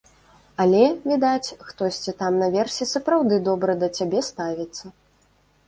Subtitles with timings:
[0.63, 0.79] Але,
[1.11, 4.85] відаць, хтосьці там наверсе сапраўды добра да цябе ставіцца.